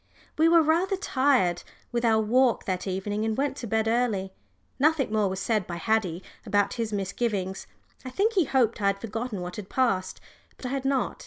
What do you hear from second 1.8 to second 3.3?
with our walk that evening